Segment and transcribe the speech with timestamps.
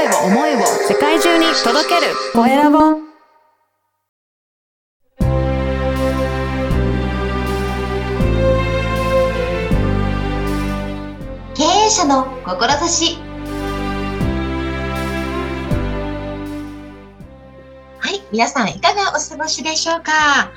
[0.00, 2.14] 声を思いを世界中に届ける。
[2.32, 2.78] コエラボ。
[11.54, 13.18] 経営者の志。
[17.98, 20.50] はい、皆さんいかがお過ごしでしょうか、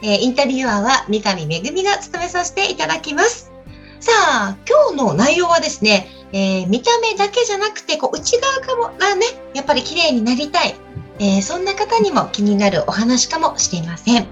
[0.00, 3.52] えーインタビュアーは三上めぐみが務めさせていただきます。
[4.00, 9.24] さあ、今日の内容はですね、えー見た目だけじゃなくて、こう内側かもがね、
[9.54, 10.74] やっぱり綺麗になりたい。
[11.18, 14.26] えーそんな方にも気になるお話かもしれません。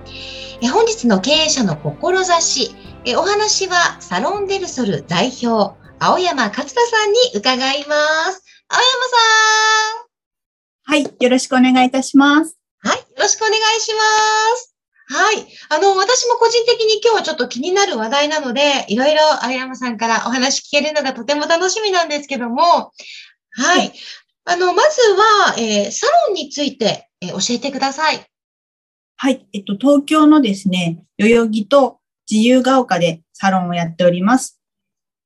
[0.60, 7.96] えー本日の経営者の志、えーお話はサロンデルソル代表、青山勝田さんに伺いま
[8.32, 8.44] す。
[8.68, 8.84] 青山
[10.86, 12.58] はい、よろしくお願いいたします。
[12.82, 12.90] さん。
[12.90, 14.73] はい、よろしくお願いします。
[15.06, 15.46] はい。
[15.68, 23.78] あの、私も個人的に今日はちょっと気になる話題なので、いろいろ青山さんからお話聞けるのがとても楽しみなんですけども、はい。
[23.78, 23.92] はい
[24.46, 28.26] あの、まずは、えーサロンについて、えー教えてください。
[29.16, 34.60] はい、えっと、東京のですね、代々木と自由が丘でサロンをやっております。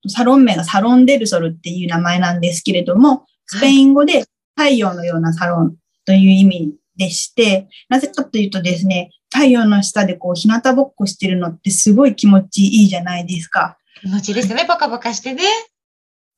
[0.06, 4.26] サロン名がサロンデルソルっていう名前なんですけれども、スペイン語で
[4.56, 13.78] 太陽のようなサロンという意味でして、なぜかというとですね、太陽の下でこう、日向ぼっこしてるのってすごい気持ちいいじゃないですか。
[14.00, 14.64] 気持ちいいですね。
[14.66, 15.44] バカバカしてね。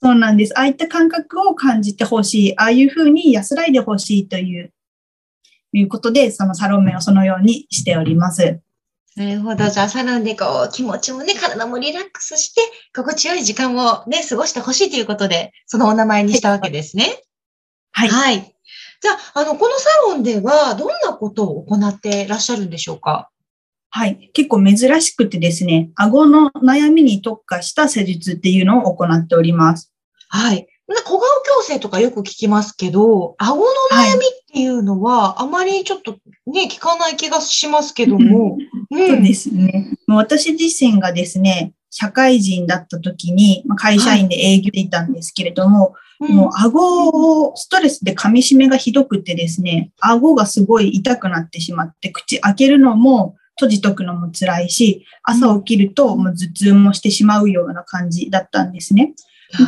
[0.02, 0.58] そうなんです。
[0.58, 2.58] ああいった感覚を感じてほしい。
[2.58, 4.74] ああいうふうに安らいでほしいという、
[5.72, 8.60] いうことで、そのサロン名をそのようにしております。
[9.16, 9.70] なるほど。
[9.70, 12.60] じゃあ、サロンでこう、気持ちもね、体もリラックスして、
[12.94, 17.22] 心地よい時間をね、過ごしてほしいということで、そのお名前にしたわけですね。
[17.92, 18.08] はい。
[18.08, 18.54] はい。
[19.00, 23.30] じゃあ、あの、このサロンでは、どんなことを行っていらっしゃるんでしょうか？
[23.88, 24.30] はい。
[24.34, 29.92] 結構珍しくてですね、顎の悩みに特化した施術っていうのを行っております。
[30.28, 30.66] はい。
[30.86, 31.20] 小顔
[31.62, 38.58] 矯正とかよく聞きますけど、顎の悩みっていうのは、あまりちょっとね、聞かない気がしますけども。
[38.90, 39.96] うんそうですね。
[40.08, 59.14] 私自身がですね、社会人だった時に、まあ会社員で営業していたんですけれども、うんもう顎をストレスで噛み締めがひどくてですね、顎がすごい痛くなってしまって、口開けるのも閉じとくのも辛いし、朝起きるともう頭痛もしてしまうような感じだったんですね。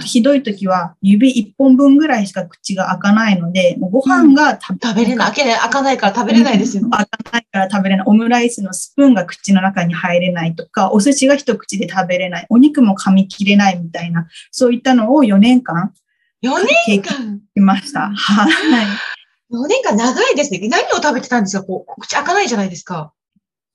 [0.05, 6.91] ひどい時は指一本分ぐらいしか口が開かないので、もうご飯が食食べれない、開けない、開かないから食べれないですよね。
[6.91, 8.07] 開かないから食べれない。
[8.07, 12.47] オムライスのスプーンが口の中に入れないとか、お寿司が一口で食べれない。
[12.49, 15.93] お肉も噛み切れないみたいな、そういったのを4年間
[16.43, 16.51] 4
[16.87, 18.11] 経験年間、しました。
[18.15, 18.87] はい。
[19.55, 20.61] 4年間長いですね。
[20.69, 21.65] 何を食べてたんですか？
[21.65, 23.13] こう、口開かないじゃないですか。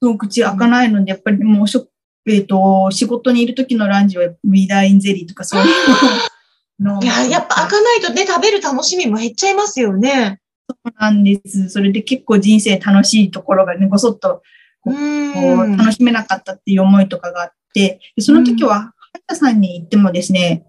[0.02, 1.88] そう、口開かないので、やっぱりもうしょ、
[2.28, 7.02] えっ、と、仕事にいる時のランチはウィダーインゼリーとかそういうのを。
[7.04, 10.40] いや、やっぱ開かないとね、食べる楽しみも減っちゃいますよね。
[10.70, 11.70] そうなんです。
[11.70, 14.42] それで結構人生楽しいところがね、ごそっと
[14.86, 15.78] うこう。
[15.78, 20.66] 楽しめなかったっていう思いとかがあって、でその時は、歯医者さんに行ってもですね、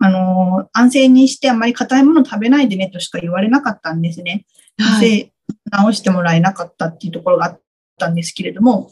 [0.00, 4.46] あのー安静にしてあまり硬いもの食べないでねとしか言われなかったんですね。
[4.78, 5.08] はい。
[5.08, 5.32] で、
[5.70, 7.60] 直してもらえなかったっていうところがあっ
[7.98, 8.90] たんですけれども、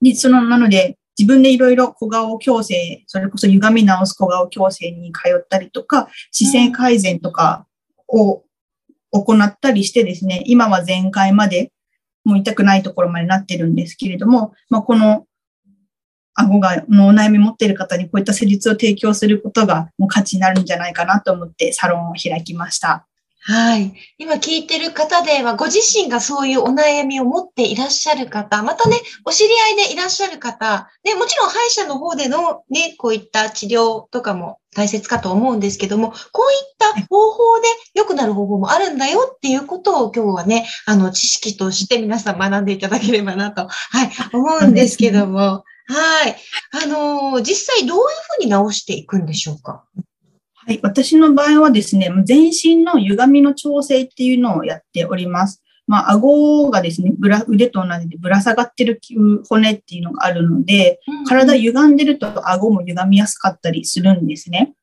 [0.00, 7.66] で、その、なので、自分でいろいろ小顔矯正、それこそ歪み直す小顔矯正に通ったりとか、姿勢改善とか
[8.08, 8.42] を
[9.12, 11.72] 行ったりしてですね、今は全開まで、
[12.24, 15.26] もう痛くないところまでなってるんですけれども、まあ、この
[16.34, 23.06] 顎が、のお悩み持っている方にこういった施術を提供することがもう価値になるんじゃないかなと思ってサロンを開きました。
[23.44, 23.92] はい。
[24.18, 46.36] 今聞いてる方では、ご自身がそういうお悩みを持っていらっしゃる方、またね、お知り合いでいらっしゃる方、ね、もちろん歯医者の方でのね、こういった治療とかも大切かと思うんですけども、こういった方法で良くなる方法もあるんだよっていうことを今日はね、あの、知識として皆さん学んでいただければなと、はい、思うんですけども、はい。
[46.84, 48.04] あのー実際どういう
[48.38, 49.84] ふうに直していくんでしょうか？
[50.54, 50.80] はい。
[50.82, 55.62] 私の場合はですね、全身の歪みの調整っていうのをやっております。
[55.88, 59.00] まあ、顎がですね、ぶら、腕と同じでぶら下がってる
[59.48, 64.74] 骨っていうのがあるので、体歪んでると顎も歪みやすかったりするんですね。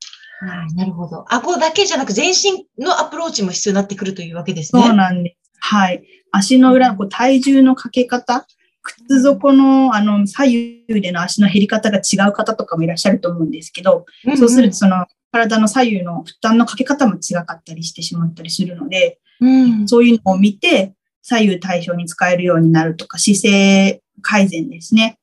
[0.42, 1.26] はい、なるほど。
[1.30, 4.84] 顎だけじゃなく全身のアプローチも必要になってくるというわけですね。
[4.84, 5.52] そうなんです。
[5.62, 6.04] はい。
[6.32, 8.46] 足の裏のこう体重のかけ方、
[8.82, 25.18] 靴底のあの左右での足の減り方が違う方とかもいらっしゃると思うんですけど、うんうんそうするとその体の左右の負担のかけ方も違かったりしてしまったりするので、うんそういうのを見て、左右対称に使えるようになるとか、姿勢改善ですね。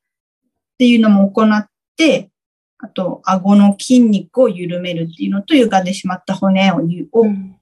[0.75, 2.31] っていうのも行って、
[2.79, 6.81] あと、顎の筋肉を緩めるっていうのと、歪んでしまった骨を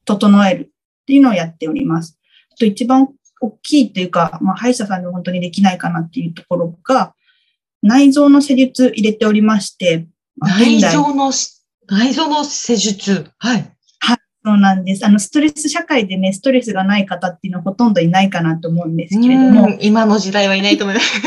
[0.05, 2.19] 整えるっていうのをやっております。
[2.53, 3.09] あと一番
[3.47, 7.15] 大きいというか、まあ、歯医者さんで本当にできないかなっていうところが、
[7.83, 10.07] 内臓の施術入れておりまして、
[10.37, 13.31] まあ内臓のし、内臓の施術。
[13.39, 13.75] はい。
[14.47, 15.07] そうなんです。
[15.07, 21.21] あの、ストレス社会でね、ストレスがない方っていうのはほとんどいないかなと思うんですけれども、うん今の時代はいないと思います。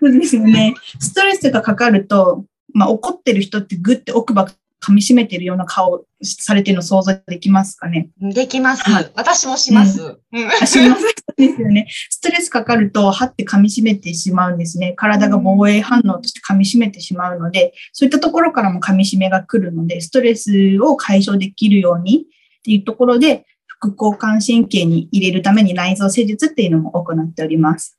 [0.00, 0.74] そうですよね。
[0.98, 4.46] ストレスがかかると、まあ、怒ってる人ってグッて奥歯
[4.84, 8.10] 噛み締めてるような顔されてるの想像できますかね？
[8.20, 9.12] できますはい。
[9.14, 10.02] 私もします。
[10.02, 10.18] うん
[10.62, 11.88] あしますですよね。
[12.10, 14.92] ストレスかかると、歯って噛み締めてしまうんですね。
[14.96, 27.98] 体が防衛反応として噛み締めてしまうので、そういったところからも噛み締めが来るので、ストレスを解消できるようにっていうところで、副交感神経に入れるために内臓施術っていうのも行っております。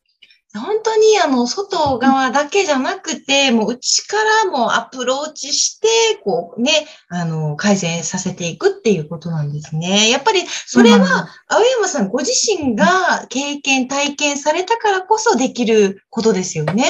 [0.59, 5.87] 本当にあの、外側だけじゃなくて、もう内からもアプローチして、
[6.23, 6.71] こうね、
[7.09, 10.09] あの、改善させていくっていうことなんですね。
[10.09, 16.85] やっぱり、それは、青山さんご自身が経験、体験されたからこそできることですよね。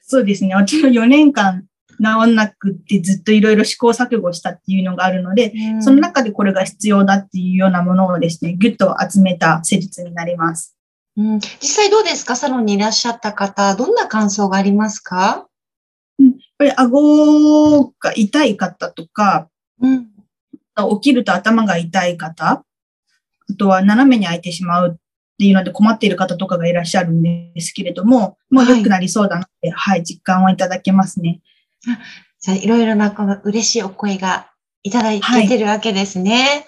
[0.00, 0.54] そうですね。
[0.54, 1.64] 私も4年間
[1.98, 10.77] 治んなくってずっといろいろ試行錯誤したっていうのがあるので、その中でこれが必要だっていうようなものをですね、ぎゅっと集めた施術になります。
[11.18, 12.36] うん、実際どうですか？
[12.36, 15.46] サロンにいらっしゃった方、どんな感想がありますか？
[16.18, 19.48] やっぱり顎が痛い方とか、
[19.80, 20.08] うん。
[20.76, 22.64] 起きると頭が痛い方、あ
[23.58, 24.96] とは斜めに開いてしまうっ
[25.36, 31.40] ていうので困っている方とかがいらっしゃるんですけれども、もう良くなりそうだなって、はい、実感をいただけますね。
[32.40, 34.52] じゃあ、いろいろなこの嬉しいお声が
[34.84, 36.64] いただいてるわけですね。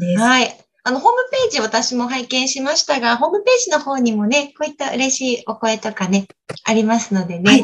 [0.00, 0.22] です。
[0.22, 0.63] はい。
[0.86, 6.26] あの、ホームページ私も拝見しましたが、ホームページの方にもね、こういった嬉しいお声とかね、
[6.64, 7.50] ありますのでね。
[7.50, 7.60] はい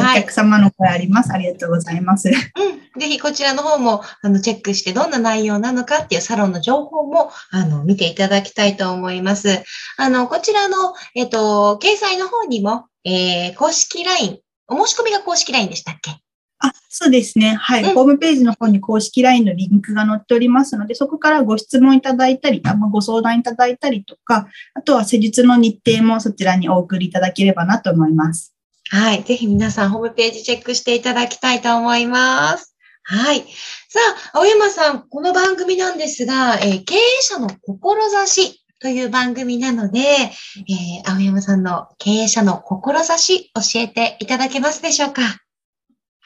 [0.00, 1.32] はいお客様の声あります。
[1.32, 2.28] ありがとうございます。
[2.28, 3.00] うん。
[3.00, 9.62] ぜひこちらの方も、あの、チェックしてどんな内容なのかっていうサロンの情報も、あの、見ていただきたいと思います。
[9.96, 16.23] あの、こちらの、えっと、掲載の方にも、えー、公式 LINE、お申し込みが公式 LINE でしたっけ？
[16.68, 17.54] あ、そうですね。
[17.60, 17.82] はい。
[17.82, 28.54] うんホームページの方に公式 LINE のリンクが載っておりますので、そこからご質問いただいたり、ご相談いただいたりとか、あとは施術の日程もそちらにお送りいただければなと思います。
[28.90, 29.22] はい。
[29.24, 32.74] ぜひ皆さんホームページチェックしていただきたいと思います。
[33.02, 33.40] はい。
[33.40, 34.00] さ
[34.32, 45.43] あ、青山さん、この番組なんですが、えー経営者の志という番組なので、えー青山さんの経営者の志教えていただけますでしょうか？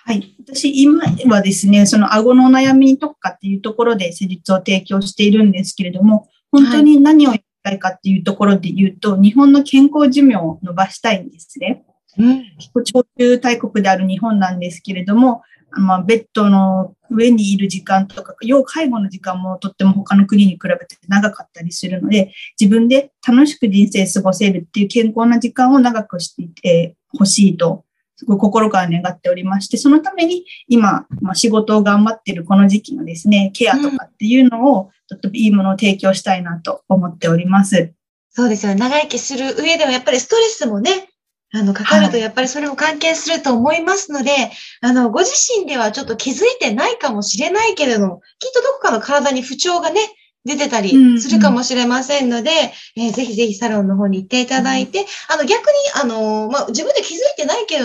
[0.08, 0.34] はい。
[0.40, 11.84] 私、今はですね、その顎のお悩みに特化っていうところで施術を提供しているんですけれども、本当に何をやりたいかっていうところで言うと、日本の健康寿命を伸ばしたいんですね。
[12.16, 12.42] うん。
[12.56, 27.84] 結構長寿大国である日本なんですけれども、あまあ、ベッドの上にいる時間とか、要介護の時間もとっても他の国に比べて長かったりするので、自分で楽しく人生過ごせるっていう健康な時間を長くしていてほしいと、
[28.18, 37.92] すごい心から願っておりまして、そのために今、まあ、仕事を頑張っているこの時期のですね、ケアとかっていうのを、とってもいいものを提供したいなと思っております。
[38.30, 38.80] そうですよね。
[38.80, 41.08] 長生きする上ではやっぱりストレスもね、
[41.52, 44.50] あの、かかるとはいやっぱりそれも関係すると思いますので、
[44.80, 45.30] あの、ご自
[45.60, 50.00] 身ではちょっと気づいてないかもしれないけれども、きっとどこかの体に不調がね、
[50.44, 52.50] 出てたうんうりんするかもしれませんので、
[52.96, 57.84] えーぜひぜひサロンの方に行っていただいて、あの、逆に、あの、まあ、自分で気づいてないけれ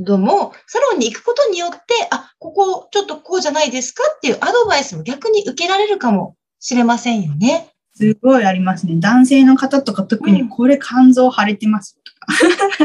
[0.00, 1.78] ども、サロンに行くことによって、
[2.10, 7.70] あ、ここちょっとこうじゃないですかっていうアドバイスも逆に受けられるかもしれませんよね。
[7.96, 8.96] すごいありますね。
[8.98, 12.84] 男性の方とか特うんにこれ肝臓腫れてますとか。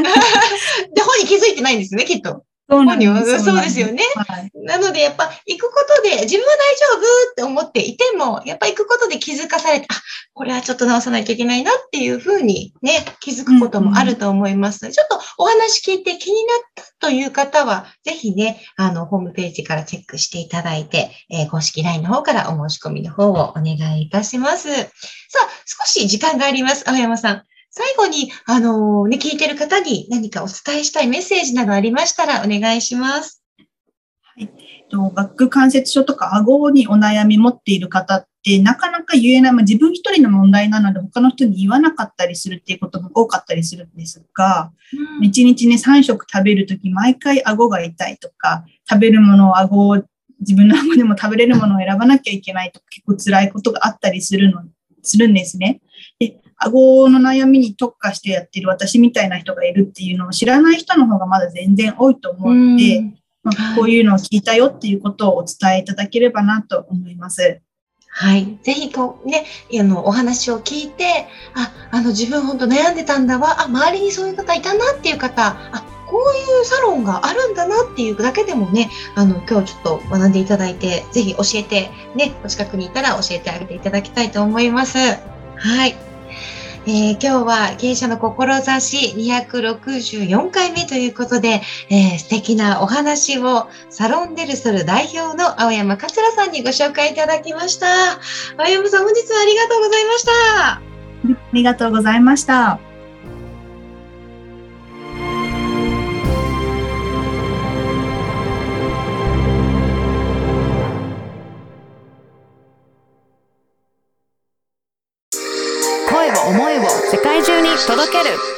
[0.94, 2.44] で、本に気づいてないんですね、きっと。
[2.70, 4.02] そう本人はそうですよね。
[4.14, 4.50] はい。
[4.54, 9.94] なので、やっぱ行くことで、自分は大丈夫って思っていても、やっぱ行くことで気づかされて、あ、
[10.34, 16.58] これはちょっと直さなきゃいけないなっていうふうにね、気づくこともあると思いますので、ちょっとお話聞いて気になっ
[17.00, 24.68] たという方は、ぜひね、あの、ホームページからチェックしていただいて、えー公式 LINE の方からお申し込みの方をお願いいたします。
[24.72, 26.88] さあ、少し時間があります。
[26.88, 27.42] 青山さん。
[27.70, 33.42] 最後に、あのね、聞いてる方に何かお伝えしたいメッセージなどありましたらお願いします。
[34.90, 44.72] とバック関節症とか顎にお悩み持っている方ってなかなか言えない、まあ、自分一人の問題なので他の人に言わなかったりするっていうことも多かったりするんですが、
[45.22, 50.02] 一日ね3食食べるとき毎回顎が痛いとか、食べるものを顎を
[50.40, 54.62] 自分の顎でも食べれるものを選ばなきゃいけないとか結構辛いことがあったりするの、
[55.02, 55.80] するんですね。
[56.60, 63.02] で、顎の悩みに特化してやってる私みたいな人がいるっていうのを知らない人の方がまだ全然多いと思うので、
[63.42, 67.60] まあ、こういうのを聞いたよっていうことをお伝えいただければなと思います。
[68.12, 68.58] はい。
[68.62, 69.46] ぜひ、こうね、
[69.78, 84.98] あの、お話を聞いて、あ、あの、自分本当悩んでたんだわ、あ、周りにそういう方いたなっていう方、あ、こういうサロンがあるんだなっていうだけでもね、あの、今日ちょっと学んでいただいて、ぜひ教えて、ね、お近くにいたら教えてあげていただきたいと思います。
[84.98, 86.09] はい。
[86.86, 91.60] えー今日は経営者の志264回目ということで、
[91.90, 97.86] えー素敵なお話をサロンデルソル代表の青山桂さんにご紹介いただきました。
[98.56, 100.30] 青山さん、本日はありがとうございました。
[100.72, 100.80] あ
[101.52, 102.89] りがとうございました。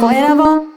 [0.02, 0.71] 声